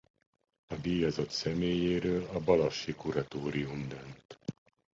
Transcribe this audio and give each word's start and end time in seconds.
A 0.67 0.75
díjazott 0.75 1.29
személyéről 1.29 2.27
a 2.33 2.39
Balassi 2.39 2.93
Kuratórium 2.93 3.87
dönt. 3.87 4.39